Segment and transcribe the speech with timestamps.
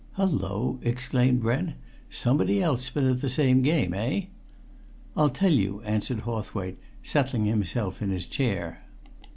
[0.13, 1.75] "Hello!" exclaimed Brent.
[2.09, 4.21] "Somebody else been at the same game, eh?"
[5.15, 8.81] "I'll tell you," answered Hawthwaite, settling himself in his chair.